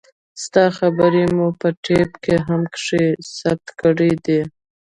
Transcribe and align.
ستا 0.43 0.65
خبرې 0.77 1.23
مو 1.35 1.47
په 1.59 1.67
ټېپ 1.83 2.11
هم 2.47 2.61
کښې 2.73 3.03
ثبت 3.37 3.67
کړې 3.81 4.11
دي. 4.25 4.41